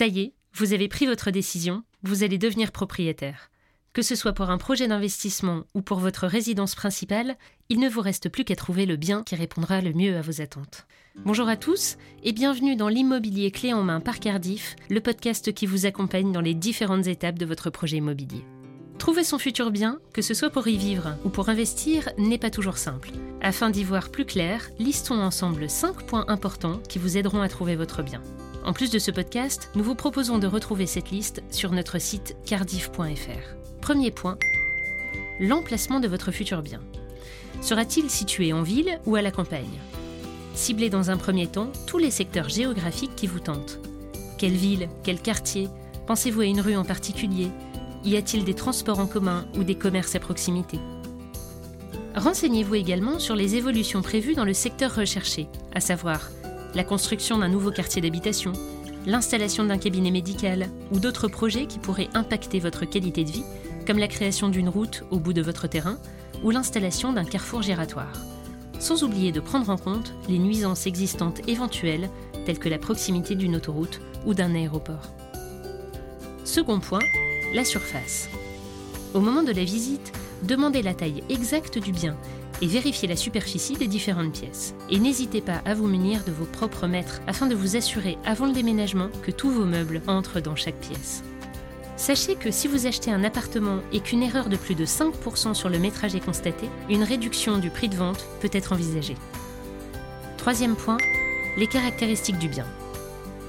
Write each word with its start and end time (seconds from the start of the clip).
Ça 0.00 0.06
y 0.06 0.20
est, 0.20 0.32
vous 0.54 0.72
avez 0.72 0.88
pris 0.88 1.04
votre 1.04 1.30
décision, 1.30 1.82
vous 2.04 2.22
allez 2.22 2.38
devenir 2.38 2.72
propriétaire. 2.72 3.50
Que 3.92 4.00
ce 4.00 4.14
soit 4.14 4.32
pour 4.32 4.48
un 4.48 4.56
projet 4.56 4.88
d'investissement 4.88 5.64
ou 5.74 5.82
pour 5.82 5.98
votre 5.98 6.26
résidence 6.26 6.74
principale, 6.74 7.36
il 7.68 7.80
ne 7.80 7.88
vous 7.90 8.00
reste 8.00 8.30
plus 8.30 8.44
qu'à 8.44 8.56
trouver 8.56 8.86
le 8.86 8.96
bien 8.96 9.22
qui 9.24 9.34
répondra 9.34 9.82
le 9.82 9.92
mieux 9.92 10.16
à 10.16 10.22
vos 10.22 10.40
attentes. 10.40 10.86
Bonjour 11.26 11.48
à 11.48 11.58
tous 11.58 11.98
et 12.22 12.32
bienvenue 12.32 12.76
dans 12.76 12.88
l'immobilier 12.88 13.50
clé 13.50 13.74
en 13.74 13.82
main 13.82 14.00
par 14.00 14.20
Cardiff, 14.20 14.74
le 14.88 15.02
podcast 15.02 15.52
qui 15.52 15.66
vous 15.66 15.84
accompagne 15.84 16.32
dans 16.32 16.40
les 16.40 16.54
différentes 16.54 17.06
étapes 17.06 17.38
de 17.38 17.44
votre 17.44 17.68
projet 17.68 17.98
immobilier. 17.98 18.46
Trouver 18.96 19.22
son 19.22 19.38
futur 19.38 19.70
bien, 19.70 19.98
que 20.14 20.22
ce 20.22 20.32
soit 20.32 20.48
pour 20.48 20.66
y 20.66 20.78
vivre 20.78 21.18
ou 21.26 21.28
pour 21.28 21.50
investir, 21.50 22.08
n'est 22.16 22.38
pas 22.38 22.48
toujours 22.48 22.78
simple. 22.78 23.10
Afin 23.42 23.68
d'y 23.68 23.84
voir 23.84 24.08
plus 24.08 24.24
clair, 24.24 24.70
listons 24.78 25.20
ensemble 25.20 25.68
5 25.68 26.06
points 26.06 26.24
importants 26.28 26.80
qui 26.88 26.98
vous 26.98 27.18
aideront 27.18 27.42
à 27.42 27.50
trouver 27.50 27.76
votre 27.76 28.02
bien. 28.02 28.22
En 28.64 28.74
plus 28.74 28.90
de 28.90 28.98
ce 28.98 29.10
podcast, 29.10 29.70
nous 29.74 29.82
vous 29.82 29.94
proposons 29.94 30.38
de 30.38 30.46
retrouver 30.46 30.86
cette 30.86 31.10
liste 31.10 31.42
sur 31.50 31.72
notre 31.72 31.98
site 31.98 32.36
cardiff.fr. 32.44 33.56
Premier 33.80 34.10
point, 34.10 34.36
l'emplacement 35.40 35.98
de 35.98 36.08
votre 36.08 36.30
futur 36.30 36.60
bien. 36.60 36.80
Sera-t-il 37.62 38.10
situé 38.10 38.52
en 38.52 38.62
ville 38.62 39.00
ou 39.06 39.16
à 39.16 39.22
la 39.22 39.30
campagne? 39.30 39.80
Ciblez 40.54 40.90
dans 40.90 41.10
un 41.10 41.16
premier 41.16 41.46
temps 41.46 41.72
tous 41.86 41.96
les 41.96 42.10
secteurs 42.10 42.50
géographiques 42.50 43.16
qui 43.16 43.26
vous 43.26 43.40
tentent. 43.40 43.78
Quelle 44.36 44.56
ville 44.56 44.88
Quel 45.04 45.20
quartier? 45.20 45.68
Pensez-vous 46.06 46.42
à 46.42 46.46
une 46.46 46.60
rue 46.60 46.76
en 46.76 46.84
particulier? 46.84 47.48
Y 48.04 48.16
a-t-il 48.16 48.44
des 48.44 48.54
transports 48.54 48.98
en 48.98 49.06
commun 49.06 49.46
ou 49.56 49.64
des 49.64 49.74
commerces 49.74 50.16
à 50.16 50.20
proximité? 50.20 50.78
Renseignez-vous 52.14 52.74
également 52.74 53.18
sur 53.18 53.36
les 53.36 53.54
évolutions 53.54 54.02
prévues 54.02 54.34
dans 54.34 54.44
le 54.44 54.54
secteur 54.54 54.94
recherché, 54.94 55.46
à 55.72 55.80
savoir 55.80 56.28
la 56.74 56.84
construction 56.84 57.38
d'un 57.38 57.48
nouveau 57.48 57.70
quartier 57.70 58.00
d'habitation, 58.02 58.52
l'installation 59.06 59.64
d'un 59.64 59.78
cabinet 59.78 60.10
médical 60.10 60.68
ou 60.92 61.00
d'autres 61.00 61.28
projets 61.28 61.66
qui 61.66 61.78
pourraient 61.78 62.10
impacter 62.14 62.60
votre 62.60 62.84
qualité 62.84 63.24
de 63.24 63.30
vie 63.30 63.44
comme 63.86 63.98
la 63.98 64.08
création 64.08 64.48
d'une 64.48 64.68
route 64.68 65.04
au 65.10 65.18
bout 65.18 65.32
de 65.32 65.42
votre 65.42 65.66
terrain 65.66 65.98
ou 66.44 66.50
l'installation 66.50 67.12
d'un 67.12 67.24
carrefour 67.24 67.62
giratoire. 67.62 68.12
Sans 68.78 69.02
oublier 69.02 69.32
de 69.32 69.40
prendre 69.40 69.68
en 69.70 69.76
compte 69.76 70.14
les 70.28 70.38
nuisances 70.38 70.86
existantes 70.86 71.46
éventuelles 71.48 72.08
telles 72.46 72.58
que 72.58 72.68
la 72.68 72.78
proximité 72.78 73.34
d'une 73.34 73.56
autoroute 73.56 74.00
ou 74.26 74.34
d'un 74.34 74.54
aéroport. 74.54 75.12
Second 76.44 76.80
point, 76.80 77.02
la 77.54 77.64
surface. 77.64 78.28
Au 79.12 79.20
moment 79.20 79.42
de 79.42 79.52
la 79.52 79.64
visite, 79.64 80.12
demandez 80.42 80.82
la 80.82 80.94
taille 80.94 81.22
exacte 81.28 81.78
du 81.78 81.92
bien 81.92 82.16
et 82.62 82.66
vérifiez 82.66 83.08
la 83.08 83.16
superficie 83.16 83.74
des 83.74 83.86
différentes 83.86 84.32
pièces. 84.32 84.74
Et 84.90 84.98
n'hésitez 84.98 85.40
pas 85.40 85.62
à 85.64 85.74
vous 85.74 85.86
munir 85.86 86.24
de 86.24 86.32
vos 86.32 86.44
propres 86.44 86.86
mètres 86.86 87.20
afin 87.26 87.46
de 87.46 87.54
vous 87.54 87.76
assurer 87.76 88.18
avant 88.24 88.46
le 88.46 88.52
déménagement 88.52 89.08
que 89.22 89.30
tous 89.30 89.50
vos 89.50 89.64
meubles 89.64 90.02
entrent 90.06 90.40
dans 90.40 90.56
chaque 90.56 90.80
pièce. 90.80 91.22
Sachez 91.96 92.34
que 92.34 92.50
si 92.50 92.66
vous 92.66 92.86
achetez 92.86 93.10
un 93.10 93.24
appartement 93.24 93.80
et 93.92 94.00
qu'une 94.00 94.22
erreur 94.22 94.48
de 94.48 94.56
plus 94.56 94.74
de 94.74 94.86
5% 94.86 95.52
sur 95.52 95.68
le 95.68 95.78
métrage 95.78 96.14
est 96.14 96.24
constatée, 96.24 96.70
une 96.88 97.02
réduction 97.02 97.58
du 97.58 97.68
prix 97.68 97.90
de 97.90 97.96
vente 97.96 98.24
peut 98.40 98.50
être 98.52 98.72
envisagée. 98.72 99.16
Troisième 100.38 100.76
point, 100.76 100.96
les 101.58 101.66
caractéristiques 101.66 102.38
du 102.38 102.48
bien. 102.48 102.64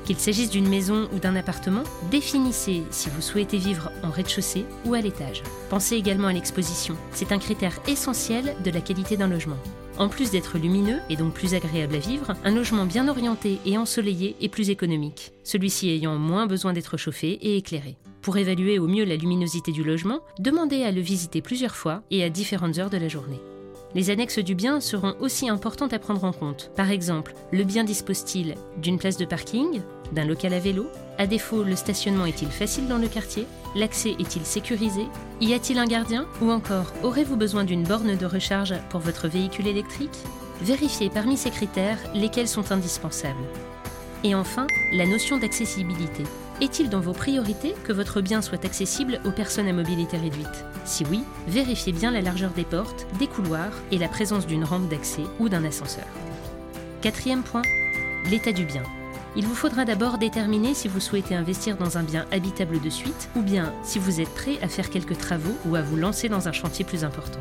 Qu'il 0.06 0.18
s'agisse 0.18 0.50
d'une 0.50 0.68
maison 0.68 1.08
ou 1.14 1.20
d'un 1.20 1.36
appartement, 1.36 1.84
définissez 2.10 2.84
si 2.90 3.10
vous 3.10 3.22
souhaitez 3.22 3.58
vivre 3.58 3.92
en 4.04 4.10
rez-de-chaussée 4.10 4.66
ou 4.86 4.94
à 4.94 5.02
l'étage. 5.02 5.44
Pensez 5.70 5.96
également 5.96 6.28
à 6.28 6.34
l'exposition. 6.34 6.96
C'est 7.12 7.32
un 7.32 7.40
critère 7.40 7.80
essentiel 7.88 8.56
de 8.64 8.72
la 8.72 8.82
qualité 8.82 9.18
d'un 9.18 9.28
logement. 9.28 9.58
En 9.98 10.10
plus 10.10 10.32
d'être 10.32 10.58
lumineux 10.58 11.00
et 11.10 11.16
donc 11.16 11.34
plus 11.34 11.54
agréable 11.54 11.96
à 11.96 12.00
vivre, 12.00 12.34
un 12.44 12.56
logement 12.56 12.86
bien 12.86 13.08
orienté 13.08 13.60
et 13.66 13.78
ensoleillé 13.78 14.36
est 14.42 14.50
plus 14.50 14.70
économique, 14.70 15.32
celui-ci 15.44 15.90
ayant 15.90 16.18
moins 16.18 16.48
besoin 16.48 16.74
d'être 16.74 16.98
chauffé 16.98 17.34
et 17.34 17.58
éclairé. 17.58 17.98
Pour 18.22 18.38
évaluer 18.38 18.80
au 18.80 18.88
mieux 18.88 19.04
la 19.04 19.16
luminosité 19.16 19.72
du 19.72 19.84
logement, 19.84 20.22
demandez 20.40 20.84
à 20.84 20.92
le 20.92 21.02
visiter 21.02 21.42
plusieurs 21.42 21.76
fois 21.76 22.04
et 22.10 22.23
à 22.23 22.30
différentes 22.30 22.78
heures 22.78 22.90
de 22.90 22.98
la 22.98 23.10
journée. 23.10 23.42
Les 23.94 24.10
annexes 24.10 24.40
du 24.40 24.56
bien 24.56 24.80
seront 24.80 25.16
aussi 25.20 25.50
importantes 25.50 25.94
à 25.94 26.00
prendre 26.00 26.24
en 26.24 26.32
compte. 26.32 26.72
Par 26.76 26.92
exemple, 26.92 27.34
le 27.52 27.64
bien 27.66 27.84
dispose-t-il 27.84 28.56
d'une 28.78 28.98
place 28.98 29.18
de 29.18 29.26
parking, 29.26 29.82
d'un 30.14 30.26
local 30.26 30.54
à 30.54 30.60
vélo? 30.60 30.88
À 31.18 31.28
défaut, 31.28 31.64
le 31.64 31.76
stationnement 31.76 32.26
est-il 32.26 32.48
facile 32.48 32.88
dans 32.88 32.98
le 32.98 33.10
quartier? 33.10 33.46
L'accès 33.76 34.16
est-il 34.18 34.46
sécurisé? 34.46 35.08
Y 35.42 35.54
a-t-il 35.54 35.78
un 35.78 35.86
gardien? 35.86 36.26
Ou 36.42 36.52
encore, 36.52 36.94
aurez-vous 37.04 37.36
besoin 37.36 37.66
d'une 37.66 37.84
borne 37.84 38.16
de 38.16 38.26
recharge 38.26 38.76
pour 38.90 39.02
votre 39.02 39.28
véhicule 39.28 39.68
électrique? 39.68 40.18
Vérifiez 40.62 41.10
parmi 41.10 41.36
ces 41.36 41.50
critères 41.50 42.00
lesquels 42.14 42.48
sont 42.48 42.72
indispensables. 42.72 43.48
Et 44.23 44.36
enfin, 44.36 44.68
la 44.94 45.06
notion 45.06 45.38
d'accessibilité. 45.38 46.23
Est-il 46.61 46.89
dans 46.89 46.99
vos 46.99 47.14
priorités 47.14 47.73
que 47.83 47.92
votre 47.92 48.22
bien 48.22 48.44
soit 48.44 48.66
accessible 48.66 49.20
aux 49.26 49.32
personnes 49.32 49.67
à 49.67 49.73
mobilité 49.73 50.16
réduite? 50.17 50.64
Si 50.86 51.04
oui, 51.10 51.23
vérifiez 51.48 51.92
bien 51.92 52.11
la 52.11 52.22
largeur 52.22 52.52
des 52.52 52.66
portes, 52.66 53.08
des 53.17 53.26
couloirs 53.26 53.73
et 53.92 53.98
la 53.98 54.08
présence 54.08 54.45
d'une 54.45 54.64
rampe 54.64 54.88
d'accès 54.88 55.23
ou 55.39 55.49
d'un 55.49 55.66
ascenseur. 55.66 56.05
Quatrième 57.02 57.42
point, 57.42 57.64
l'état 58.30 58.52
du 58.52 58.66
bien. 58.66 58.83
Il 59.36 59.48
vous 59.48 59.55
faudra 59.55 59.86
d'abord 59.86 60.20
déterminer 60.20 60.76
si 60.76 60.88
vous 60.88 60.99
souhaitez 60.99 61.33
investir 61.33 61.77
dans 61.77 61.98
un 61.98 62.04
bien 62.04 62.27
habitable 62.32 62.80
de 62.80 62.89
suite 62.92 63.30
ou 63.36 63.42
bien 63.42 63.73
si 63.82 63.98
vous 63.98 64.22
êtes 64.22 64.33
prêt 64.36 64.60
à 64.61 64.67
faire 64.67 64.92
quelques 64.92 65.17
travaux 65.17 65.55
ou 65.66 65.76
à 65.76 65.82
vous 65.82 65.95
lancer 65.95 66.30
dans 66.30 66.48
un 66.48 66.52
chantier 66.52 66.86
plus 66.86 67.04
important. 67.04 67.39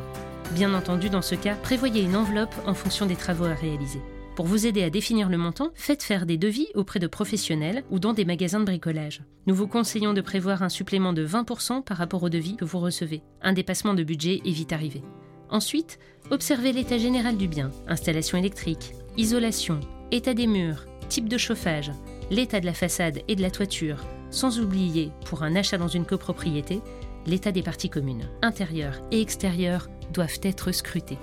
Bien 0.53 0.73
entendu, 0.73 1.11
dans 1.11 1.21
ce 1.21 1.35
cas, 1.35 1.53
prévoyez 1.53 2.01
une 2.01 2.15
enveloppe 2.15 2.55
en 2.65 2.73
fonction 2.73 3.05
des 3.05 3.15
travaux 3.15 3.45
à 3.45 3.53
réaliser. 3.53 4.01
Pour 4.35 4.45
vous 4.45 4.65
aider 4.65 4.83
à 4.83 4.89
définir 4.89 5.29
le 5.29 5.37
montant, 5.37 5.71
faites 5.75 6.03
faire 6.03 6.25
des 6.25 6.37
devis 6.37 6.67
auprès 6.73 6.99
de 6.99 7.07
professionnels 7.07 7.83
ou 7.91 7.99
dans 7.99 8.13
des 8.13 8.23
magasins 8.23 8.61
de 8.61 8.65
bricolage. 8.65 9.23
Nous 9.45 9.53
vous 9.53 9.67
conseillons 9.67 10.13
de 10.13 10.21
prévoir 10.21 10.63
un 10.63 10.69
supplément 10.69 11.11
de 11.11 11.25
20% 11.25 11.83
par 11.83 11.97
rapport 11.97 12.23
au 12.23 12.29
devis 12.29 12.55
que 12.55 12.63
vous 12.63 12.79
recevez. 12.79 13.23
Un 13.41 13.51
dépassement 13.51 13.93
de 13.93 14.03
budget 14.03 14.41
est 14.45 14.51
vite 14.51 14.71
arrivé. 14.71 15.03
Ensuite, 15.49 15.99
observez 16.29 16.71
l'état 16.71 16.97
général 16.97 17.35
du 17.35 17.49
bien, 17.49 17.71
installation 17.87 18.37
électrique, 18.37 18.93
isolation, 19.17 19.81
état 20.11 20.33
des 20.33 20.47
murs, 20.47 20.85
type 21.09 21.27
de 21.27 21.37
chauffage, 21.37 21.91
l'état 22.29 22.61
de 22.61 22.65
la 22.65 22.73
façade 22.73 23.19
et 23.27 23.35
de 23.35 23.41
la 23.41 23.51
toiture, 23.51 23.97
sans 24.29 24.61
oublier, 24.61 25.11
pour 25.25 25.43
un 25.43 25.57
achat 25.57 25.77
dans 25.77 25.89
une 25.89 26.05
copropriété, 26.05 26.79
l'état 27.27 27.51
des 27.51 27.63
parties 27.63 27.89
communes, 27.89 28.29
intérieures 28.41 29.01
et 29.11 29.19
extérieures, 29.19 29.89
doivent 30.13 30.39
être 30.43 30.71
scrutés. 30.71 31.19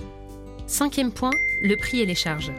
Cinquième 0.67 1.11
point, 1.11 1.33
le 1.63 1.77
prix 1.77 2.01
et 2.01 2.07
les 2.07 2.15
charges. 2.15 2.53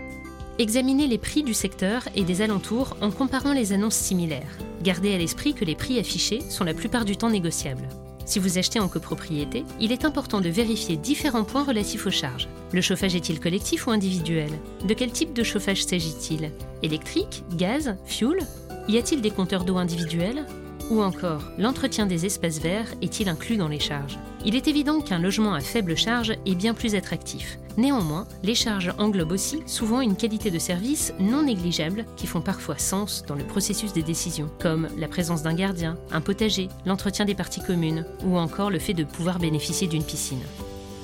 Examinez 0.61 1.07
les 1.07 1.17
prix 1.17 1.41
du 1.41 1.53
secteur 1.53 2.09
et 2.15 2.25
des 2.25 2.41
alentours 2.41 2.97
en 2.99 3.11
comparant 3.11 3.53
les 3.53 3.71
annonces 3.71 3.95
similaires. 3.95 4.57
Gardez 4.83 5.13
à 5.13 5.17
l'esprit 5.17 5.53
que 5.53 5.63
les 5.63 5.73
prix 5.73 5.97
affichés 5.97 6.41
sont 6.49 6.65
la 6.65 6.73
plupart 6.73 7.05
du 7.05 7.15
temps 7.15 7.29
négociables. 7.29 7.87
Si 8.25 8.39
vous 8.39 8.57
achetez 8.57 8.77
en 8.77 8.89
copropriété, 8.89 9.63
il 9.79 9.93
est 9.93 10.03
important 10.03 10.41
de 10.41 10.49
vérifier 10.49 10.97
différents 10.97 11.45
points 11.45 11.63
relatifs 11.63 12.05
aux 12.05 12.11
charges. 12.11 12.49
Le 12.73 12.81
chauffage 12.81 13.15
est-il 13.15 13.39
collectif 13.39 13.87
ou 13.87 13.91
individuel? 13.91 14.51
De 14.85 14.93
quel 14.93 15.13
type 15.13 15.31
de 15.31 15.43
chauffage 15.43 15.85
s'agit-il? 15.85 16.51
Électrique? 16.83 17.45
Gaz? 17.55 17.95
Fuel? 18.03 18.45
Y 18.89 18.97
a-t-il 18.97 19.21
des 19.21 19.31
compteurs 19.31 19.63
d'eau 19.63 19.77
individuels? 19.77 20.45
Ou 20.89 21.01
encore, 21.01 21.43
l'entretien 21.57 22.05
des 22.05 22.25
espaces 22.25 22.59
verts 22.59 22.93
est-il 23.01 23.29
inclus 23.29 23.57
dans 23.57 23.67
les 23.67 23.79
charges? 23.79 24.17
Il 24.45 24.55
est 24.55 24.67
évident 24.67 25.01
qu'un 25.01 25.19
logement 25.19 25.53
à 25.53 25.59
faible 25.59 25.95
charge 25.95 26.33
est 26.45 26.55
bien 26.55 26.73
plus 26.73 26.95
attractif. 26.95 27.59
Néanmoins, 27.77 28.27
les 28.43 28.55
charges 28.55 28.93
englobent 28.97 29.31
aussi 29.31 29.61
souvent 29.65 30.01
une 30.01 30.15
qualité 30.15 30.51
de 30.51 30.59
service 30.59 31.13
non 31.19 31.43
négligeable 31.43 32.05
qui 32.15 32.27
font 32.27 32.41
parfois 32.41 32.77
sens 32.77 33.23
dans 33.27 33.35
le 33.35 33.43
processus 33.43 33.93
des 33.93 34.01
décisions, 34.01 34.49
comme 34.59 34.87
la 34.97 35.07
présence 35.07 35.43
d'un 35.43 35.53
gardien, 35.53 35.97
un 36.11 36.21
potager, 36.21 36.69
l'entretien 36.85 37.25
des 37.25 37.35
parties 37.35 37.61
communes, 37.61 38.05
ou 38.25 38.37
encore 38.37 38.71
le 38.71 38.79
fait 38.79 38.93
de 38.93 39.03
pouvoir 39.03 39.39
bénéficier 39.39 39.87
d'une 39.87 40.03
piscine. 40.03 40.43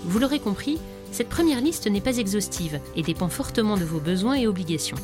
Vous 0.03 0.19
l'aurez 0.19 0.40
compris, 0.40 0.79
cette 1.12 1.29
première 1.29 1.62
liste 1.62 1.88
n'est 1.88 2.02
pas 2.02 2.17
exhaustive 2.17 2.79
et 2.96 3.03
dépend 3.03 3.29
fortement 3.29 3.78
de 3.78 3.85
vos 3.85 3.99
besoins 3.99 4.35
et 4.35 4.47
obligations. 4.47 4.97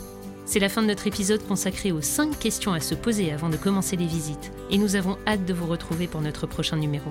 C'est 0.52 0.60
la 0.60 0.68
fin 0.68 0.82
de 0.82 0.88
notre 0.88 1.08
épisode 1.08 1.48
consacré 1.48 1.94
aux 1.94 2.02
5 2.02 2.38
questions 2.38 2.74
à 2.74 2.82
se 2.82 2.94
poser 2.94 3.32
avant 3.32 3.48
de 3.48 3.56
commencer 3.56 3.96
les 3.96 4.06
visites, 4.06 4.52
et 4.70 4.78
nous 4.78 4.98
avons 4.98 5.18
hâte 5.26 5.46
de 5.46 5.54
vous 5.54 5.66
retrouver 5.66 6.08
pour 6.08 6.20
notre 6.20 6.46
prochain 6.46 6.76
numéro. 6.76 7.10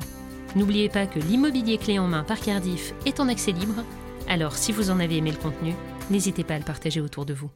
N'oubliez 0.57 0.91
pas 0.91 1.07
que 1.07 1.21
l'immobilier 1.21 1.79
clé 1.79 1.99
en 1.99 2.07
main 2.07 2.23
par 2.23 2.39
Cardiff 2.39 2.93
est 3.07 3.19
en 3.19 3.29
accès 3.29 3.53
libre, 3.53 3.83
alors 4.29 4.59
si 4.59 4.73
vous 4.73 4.91
en 4.91 5.01
avez 5.01 5.17
aimé 5.17 5.31
le 5.31 5.39
contenu, 5.39 5.73
n'hésitez 6.11 6.45
pas 6.45 6.57
à 6.57 6.59
le 6.59 6.67
partager 6.67 7.01
autour 7.01 7.25
de 7.25 7.33
vous. 7.33 7.49